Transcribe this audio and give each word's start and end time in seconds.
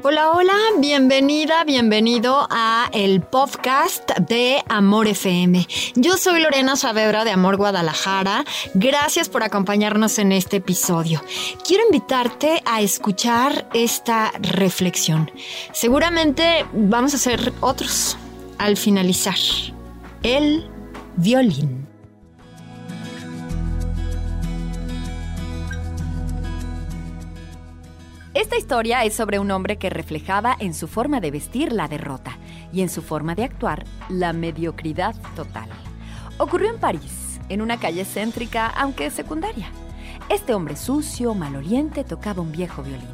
Hola, 0.00 0.30
hola, 0.30 0.54
bienvenida, 0.78 1.64
bienvenido 1.64 2.46
a 2.50 2.88
el 2.92 3.20
podcast 3.20 4.08
de 4.28 4.62
Amor 4.68 5.08
FM. 5.08 5.66
Yo 5.96 6.16
soy 6.16 6.40
Lorena 6.40 6.76
Saavedra 6.76 7.24
de 7.24 7.32
Amor 7.32 7.56
Guadalajara. 7.56 8.44
Gracias 8.74 9.28
por 9.28 9.42
acompañarnos 9.42 10.20
en 10.20 10.30
este 10.30 10.58
episodio. 10.58 11.20
Quiero 11.66 11.82
invitarte 11.86 12.62
a 12.64 12.80
escuchar 12.80 13.68
esta 13.74 14.30
reflexión. 14.40 15.32
Seguramente 15.72 16.64
vamos 16.72 17.14
a 17.14 17.16
hacer 17.16 17.52
otros 17.60 18.16
al 18.56 18.76
finalizar. 18.76 19.38
El 20.22 20.70
violín. 21.16 21.77
Esta 28.38 28.56
historia 28.56 29.02
es 29.02 29.14
sobre 29.14 29.40
un 29.40 29.50
hombre 29.50 29.78
que 29.78 29.90
reflejaba 29.90 30.56
en 30.60 30.72
su 30.72 30.86
forma 30.86 31.18
de 31.18 31.32
vestir 31.32 31.72
la 31.72 31.88
derrota 31.88 32.38
y 32.72 32.82
en 32.82 32.88
su 32.88 33.02
forma 33.02 33.34
de 33.34 33.42
actuar 33.42 33.82
la 34.08 34.32
mediocridad 34.32 35.16
total. 35.34 35.68
Ocurrió 36.38 36.70
en 36.70 36.78
París, 36.78 37.40
en 37.48 37.60
una 37.62 37.80
calle 37.80 38.04
céntrica, 38.04 38.68
aunque 38.68 39.10
secundaria. 39.10 39.66
Este 40.28 40.54
hombre 40.54 40.76
sucio, 40.76 41.34
maloliente, 41.34 42.04
tocaba 42.04 42.40
un 42.40 42.52
viejo 42.52 42.84
violín. 42.84 43.08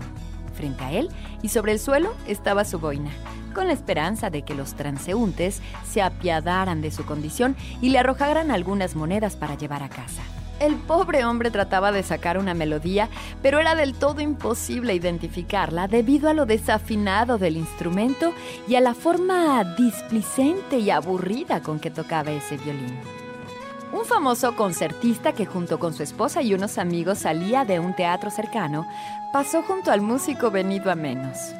Frente 0.52 0.84
a 0.84 0.92
él 0.92 1.08
y 1.40 1.48
sobre 1.48 1.72
el 1.72 1.78
suelo 1.78 2.12
estaba 2.28 2.66
su 2.66 2.78
boina, 2.78 3.10
con 3.54 3.66
la 3.66 3.72
esperanza 3.72 4.28
de 4.28 4.42
que 4.42 4.54
los 4.54 4.74
transeúntes 4.74 5.62
se 5.90 6.02
apiadaran 6.02 6.82
de 6.82 6.90
su 6.90 7.06
condición 7.06 7.56
y 7.80 7.88
le 7.88 7.98
arrojaran 7.98 8.50
algunas 8.50 8.94
monedas 8.94 9.36
para 9.36 9.56
llevar 9.56 9.84
a 9.84 9.88
casa. 9.88 10.20
El 10.60 10.76
pobre 10.76 11.24
hombre 11.24 11.50
trataba 11.50 11.90
de 11.90 12.02
sacar 12.02 12.38
una 12.38 12.54
melodía, 12.54 13.08
pero 13.42 13.58
era 13.58 13.74
del 13.74 13.94
todo 13.94 14.20
imposible 14.20 14.94
identificarla 14.94 15.88
debido 15.88 16.28
a 16.28 16.34
lo 16.34 16.46
desafinado 16.46 17.38
del 17.38 17.56
instrumento 17.56 18.32
y 18.68 18.76
a 18.76 18.80
la 18.80 18.94
forma 18.94 19.64
displicente 19.76 20.78
y 20.78 20.90
aburrida 20.90 21.60
con 21.60 21.80
que 21.80 21.90
tocaba 21.90 22.30
ese 22.30 22.56
violín. 22.56 22.96
Un 23.92 24.04
famoso 24.04 24.56
concertista 24.56 25.32
que 25.32 25.46
junto 25.46 25.78
con 25.78 25.92
su 25.92 26.02
esposa 26.02 26.42
y 26.42 26.54
unos 26.54 26.78
amigos 26.78 27.18
salía 27.18 27.64
de 27.64 27.78
un 27.78 27.94
teatro 27.94 28.30
cercano, 28.30 28.86
pasó 29.32 29.62
junto 29.62 29.90
al 29.90 30.00
músico 30.00 30.50
venido 30.50 30.90
a 30.90 30.94
menos. 30.94 31.54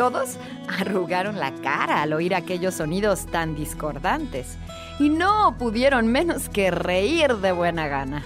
Todos 0.00 0.38
arrugaron 0.80 1.38
la 1.38 1.52
cara 1.56 2.00
al 2.00 2.14
oír 2.14 2.34
aquellos 2.34 2.76
sonidos 2.76 3.26
tan 3.26 3.54
discordantes 3.54 4.56
y 4.98 5.10
no 5.10 5.58
pudieron 5.58 6.06
menos 6.06 6.48
que 6.48 6.70
reír 6.70 7.36
de 7.36 7.52
buena 7.52 7.86
gana. 7.86 8.22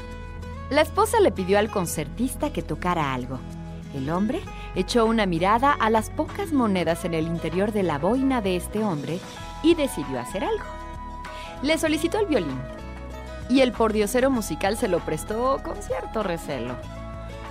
La 0.71 0.83
esposa 0.83 1.19
le 1.19 1.33
pidió 1.33 1.59
al 1.59 1.73
concertista 1.73 2.53
que 2.53 2.63
tocara 2.63 3.13
algo. 3.13 3.41
El 3.93 4.09
hombre 4.11 4.41
echó 4.77 5.05
una 5.05 5.27
mirada 5.27 5.73
a 5.73 5.91
las 5.91 6.11
pocas 6.11 6.53
monedas 6.53 7.05
en 7.05 7.13
el 7.13 7.27
interior 7.27 7.73
de 7.73 7.83
la 7.83 7.99
boina 7.99 8.41
de 8.41 8.55
este 8.55 8.85
hombre 8.85 9.19
y 9.65 9.75
decidió 9.75 10.21
hacer 10.21 10.45
algo. 10.45 10.65
Le 11.63 11.77
solicitó 11.77 12.21
el 12.21 12.27
violín 12.27 12.61
y 13.51 13.63
el 13.63 13.73
pordiosero 13.73 14.31
musical 14.31 14.77
se 14.77 14.87
lo 14.87 15.01
prestó 15.01 15.61
con 15.65 15.83
cierto 15.83 16.23
recelo. 16.23 16.77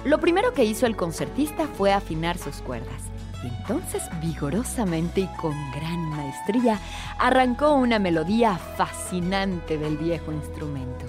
Lo 0.06 0.20
primero 0.22 0.54
que 0.54 0.64
hizo 0.64 0.86
el 0.86 0.96
concertista 0.96 1.68
fue 1.68 1.92
afinar 1.92 2.38
sus 2.38 2.62
cuerdas 2.62 3.13
y 3.44 3.48
entonces 3.48 4.04
vigorosamente 4.22 5.22
y 5.22 5.28
con 5.40 5.54
gran 5.72 6.10
maestría 6.10 6.80
arrancó 7.20 7.76
una 7.76 8.00
melodía 8.00 8.58
fascinante 8.58 9.78
del 9.78 9.98
viejo 9.98 10.32
instrumento. 10.32 11.06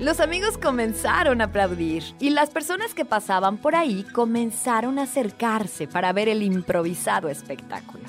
Los 0.00 0.18
amigos 0.18 0.58
comenzaron 0.58 1.40
a 1.40 1.44
aplaudir 1.44 2.02
y 2.18 2.30
las 2.30 2.50
personas 2.50 2.94
que 2.94 3.04
pasaban 3.04 3.58
por 3.58 3.76
ahí 3.76 4.02
comenzaron 4.02 4.98
a 4.98 5.02
acercarse 5.02 5.86
para 5.86 6.12
ver 6.12 6.28
el 6.28 6.42
improvisado 6.42 7.28
espectáculo. 7.28 8.02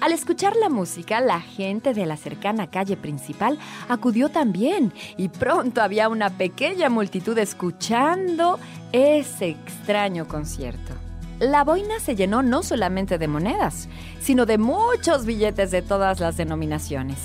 Al 0.00 0.12
escuchar 0.12 0.56
la 0.56 0.68
música, 0.68 1.20
la 1.20 1.40
gente 1.40 1.94
de 1.94 2.06
la 2.06 2.16
cercana 2.16 2.68
calle 2.68 2.96
principal 2.96 3.58
acudió 3.88 4.28
también 4.28 4.92
y 5.16 5.28
pronto 5.28 5.80
había 5.80 6.08
una 6.08 6.30
pequeña 6.30 6.88
multitud 6.88 7.38
escuchando 7.38 8.58
ese 8.92 9.50
extraño 9.50 10.26
concierto. 10.26 11.11
La 11.42 11.64
boina 11.64 11.98
se 11.98 12.14
llenó 12.14 12.44
no 12.44 12.62
solamente 12.62 13.18
de 13.18 13.26
monedas, 13.26 13.88
sino 14.20 14.46
de 14.46 14.58
muchos 14.58 15.26
billetes 15.26 15.72
de 15.72 15.82
todas 15.82 16.20
las 16.20 16.36
denominaciones, 16.36 17.18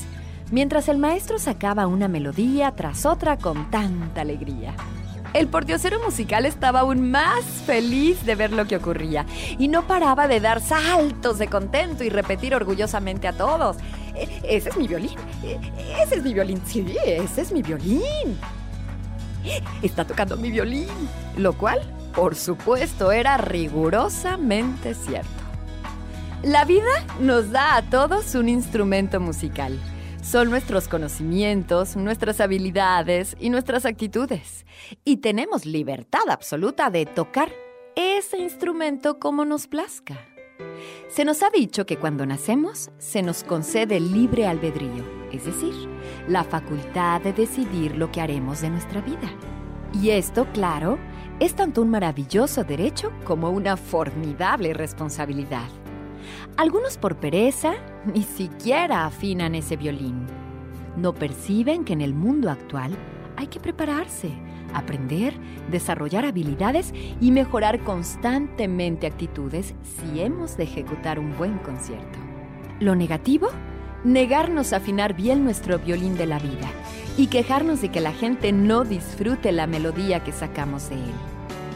mientras 0.50 0.90
el 0.90 0.98
maestro 0.98 1.38
sacaba 1.38 1.86
una 1.86 2.08
melodía 2.08 2.72
tras 2.72 3.06
otra 3.06 3.38
con 3.38 3.70
tanta 3.70 4.22
alegría. 4.22 4.74
El 5.36 5.48
pordiosero 5.48 6.04
musical 6.04 6.48
estaba 6.48 6.80
aún 6.80 7.12
más 7.12 7.44
feliz 7.68 8.26
de 8.26 8.34
ver 8.34 8.54
lo 8.54 8.66
que 8.66 8.78
ocurría 8.78 9.28
y 9.60 9.68
no 9.68 9.86
paraba 9.86 10.28
de 10.28 10.40
dar 10.40 10.62
saltos 10.62 11.38
de 11.38 11.48
contento 11.48 12.04
y 12.04 12.10
repetir 12.10 12.56
orgullosamente 12.56 13.28
a 13.28 13.34
todos, 13.34 13.78
"E- 14.16 14.42
ese 14.50 14.70
es 14.70 14.78
mi 14.78 14.88
violín, 14.88 15.16
E- 15.44 15.60
ese 16.02 16.16
es 16.16 16.24
mi 16.24 16.34
violín, 16.34 16.60
sí, 16.66 16.84
ese 17.06 17.42
es 17.42 17.52
mi 17.52 17.62
violín. 17.62 18.02
Está 19.84 20.06
tocando 20.08 20.38
mi 20.38 20.50
violín, 20.50 20.88
lo 21.38 21.54
cual, 21.54 21.82
por 22.18 22.36
supuesto, 22.36 23.12
era 23.12 23.38
rigurosamente 23.38 24.96
cierto. 24.96 25.30
La 26.42 26.66
vida 26.66 27.06
nos 27.20 27.52
da 27.52 27.76
a 27.76 27.84
todos 27.84 28.34
un 28.34 28.50
instrumento 28.50 29.20
musical. 29.20 29.78
Son 30.24 30.50
nuestros 30.50 30.88
conocimientos, 30.88 31.96
nuestras 31.96 32.42
habilidades 32.42 33.38
y 33.40 33.52
nuestras 33.52 33.86
actitudes. 33.86 34.66
Y 35.06 35.18
tenemos 35.18 35.68
libertad 35.68 36.28
absoluta 36.32 36.90
de 36.90 37.06
tocar 37.06 37.52
ese 37.96 38.40
instrumento 38.40 39.20
como 39.20 39.46
nos 39.46 39.68
plazca. 39.68 40.18
Se 41.10 41.24
nos 41.24 41.44
ha 41.44 41.52
dicho 41.52 41.86
que 41.86 41.98
cuando 41.98 42.26
nacemos 42.26 42.90
se 42.98 43.22
nos 43.22 43.44
concede 43.44 44.00
libre 44.00 44.48
albedrío, 44.48 45.06
es 45.32 45.46
decir, 45.46 45.76
la 46.28 46.44
facultad 46.44 47.22
de 47.22 47.34
decidir 47.34 47.96
lo 47.96 48.12
que 48.12 48.22
haremos 48.22 48.62
de 48.62 48.72
nuestra 48.72 49.02
vida. 49.02 49.32
Y 49.94 50.10
esto, 50.10 50.48
claro, 50.52 50.98
es 51.40 51.54
tanto 51.54 51.84
un 51.84 51.92
maravilloso 51.92 52.64
derecho 52.64 53.12
como 53.24 53.52
una 53.52 53.78
formidable 53.78 54.74
responsabilidad. 54.74 55.68
Algunos 56.58 56.98
por 56.98 57.18
pereza 57.18 57.76
ni 58.06 58.24
siquiera 58.24 59.06
afinan 59.06 59.54
ese 59.54 59.78
violín. 59.78 60.26
No 60.96 61.14
perciben 61.14 61.86
que 61.86 61.94
en 61.94 62.02
el 62.02 62.16
mundo 62.16 62.50
actual 62.50 62.98
hay 63.36 63.48
que 63.48 63.60
prepararse, 63.60 64.32
aprender, 64.74 65.36
desarrollar 65.70 66.26
habilidades 66.26 66.92
y 67.22 67.32
mejorar 67.32 67.82
constantemente 67.82 69.06
actitudes 69.06 69.76
si 69.84 70.22
hemos 70.22 70.58
de 70.58 70.64
ejecutar 70.64 71.20
un 71.20 71.38
buen 71.38 71.60
concierto. 71.60 72.18
Lo 72.80 72.96
negativo, 72.96 73.50
negarnos 74.04 74.74
a 74.74 74.78
afinar 74.78 75.14
bien 75.16 75.44
nuestro 75.44 75.80
violín 75.80 76.16
de 76.18 76.26
la 76.26 76.40
vida 76.40 76.70
y 77.18 77.28
quejarnos 77.28 77.82
de 77.82 77.90
que 77.90 78.02
la 78.02 78.14
gente 78.14 78.52
no 78.52 78.84
disfrute 78.84 79.52
la 79.52 79.68
melodía 79.68 80.24
que 80.24 80.32
sacamos 80.32 80.90
de 80.90 80.96
él. 80.96 81.14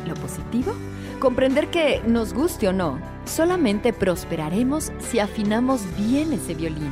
Lo 0.08 0.14
positivo, 0.16 0.74
comprender 1.20 1.70
que, 1.70 2.02
nos 2.06 2.34
guste 2.34 2.68
o 2.68 2.74
no, 2.74 3.00
solamente 3.26 3.94
prosperaremos 3.94 4.92
si 5.00 5.20
afinamos 5.20 5.82
bien 5.98 6.34
ese 6.34 6.54
violín 6.54 6.92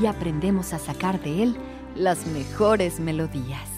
y 0.00 0.06
aprendemos 0.06 0.72
a 0.72 0.78
sacar 0.78 1.20
de 1.20 1.42
él 1.42 1.56
las 1.94 2.26
mejores 2.26 3.00
melodías. 3.00 3.75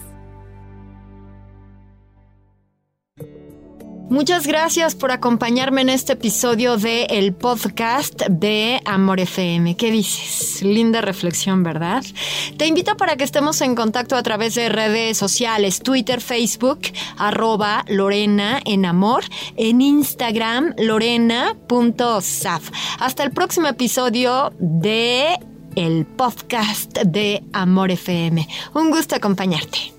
Muchas 4.09 4.47
gracias 4.47 4.95
por 4.95 5.11
acompañarme 5.11 5.81
en 5.81 5.89
este 5.89 6.13
episodio 6.13 6.77
de 6.77 7.03
el 7.11 7.31
podcast 7.31 8.23
de 8.27 8.81
Amor 8.83 9.19
FM. 9.19 9.77
¿Qué 9.77 9.91
dices? 9.91 10.63
Linda 10.63 11.01
reflexión, 11.01 11.61
¿verdad? 11.61 12.03
Te 12.57 12.65
invito 12.65 12.97
para 12.97 13.17
que 13.17 13.23
estemos 13.23 13.61
en 13.61 13.75
contacto 13.75 14.15
a 14.15 14.23
través 14.23 14.55
de 14.55 14.67
redes 14.69 15.15
sociales, 15.15 15.83
Twitter, 15.83 16.21
Facebook, 16.21 16.79
arroba 17.17 17.85
Lorena 17.87 18.59
en 18.65 18.85
Amor, 18.85 19.25
en 19.55 19.79
Instagram, 19.79 20.73
lorena.saf. 20.79 22.71
Hasta 22.99 23.23
el 23.23 23.29
próximo 23.29 23.67
episodio 23.67 24.51
de 24.57 25.37
el 25.75 26.07
podcast 26.07 26.97
de 26.97 27.43
Amor 27.53 27.91
FM. 27.91 28.47
Un 28.73 28.89
gusto 28.89 29.15
acompañarte. 29.15 29.98